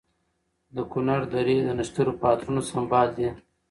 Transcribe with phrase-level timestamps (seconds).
[0.75, 3.29] د کنر درې د نښترو په عطرونو سمبال دي.